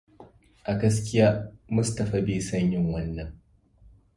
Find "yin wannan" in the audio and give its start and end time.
2.73-3.29